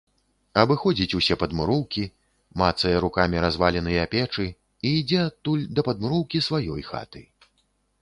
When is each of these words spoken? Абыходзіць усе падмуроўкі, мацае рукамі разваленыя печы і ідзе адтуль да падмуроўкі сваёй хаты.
Абыходзіць 0.61 1.17
усе 1.19 1.35
падмуроўкі, 1.41 2.05
мацае 2.63 2.95
рукамі 3.07 3.43
разваленыя 3.45 4.09
печы 4.17 4.49
і 4.85 4.97
ідзе 4.99 5.23
адтуль 5.29 5.69
да 5.77 5.81
падмуроўкі 5.91 6.47
сваёй 6.51 6.81
хаты. 6.93 7.21